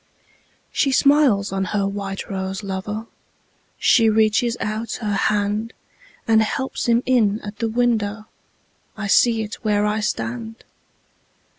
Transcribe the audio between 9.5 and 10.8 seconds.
where I stand!